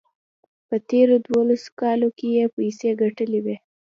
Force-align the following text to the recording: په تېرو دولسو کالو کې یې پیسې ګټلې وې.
په 0.67 0.75
تېرو 0.89 1.15
دولسو 1.27 1.69
کالو 1.81 2.09
کې 2.17 2.27
یې 2.37 2.45
پیسې 2.57 2.89
ګټلې 3.01 3.39
وې. 3.45 3.55